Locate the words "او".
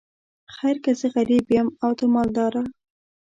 1.83-1.91